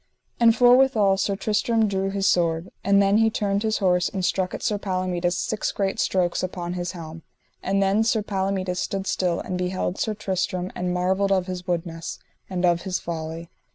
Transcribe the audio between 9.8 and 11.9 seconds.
Sir Tristram, and marvelled of his